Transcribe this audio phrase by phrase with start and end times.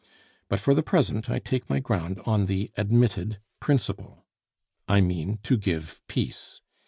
[0.49, 4.25] But for the present I take my ground on the admitted principle.
[4.87, 6.61] I mean to give peace.